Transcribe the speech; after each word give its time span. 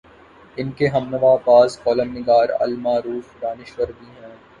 ان 0.57 0.71
کے 0.71 0.87
ہم 0.87 1.09
نوا 1.09 1.35
بعض 1.45 1.77
کالم 1.79 2.17
نگار 2.17 2.49
المعروف 2.59 3.41
دانش 3.41 3.79
ور 3.79 3.87
بھی 3.99 4.07
ہیں۔ 4.07 4.35